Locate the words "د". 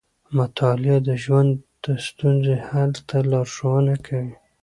1.07-1.09, 1.83-1.85